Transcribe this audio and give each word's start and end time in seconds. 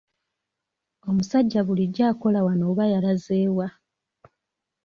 Omusajja 1.09 1.59
bulijjo 1.67 2.03
akola 2.11 2.39
wano 2.45 2.63
oba 2.71 2.83
yalaze 2.93 3.37
wa? 3.57 3.67